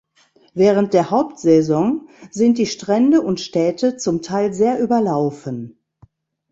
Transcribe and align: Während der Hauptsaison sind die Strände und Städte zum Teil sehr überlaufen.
Während 0.55 0.95
der 0.95 1.11
Hauptsaison 1.11 2.09
sind 2.31 2.57
die 2.57 2.65
Strände 2.65 3.21
und 3.21 3.39
Städte 3.39 3.97
zum 3.97 4.23
Teil 4.23 4.51
sehr 4.51 4.79
überlaufen. 4.81 5.77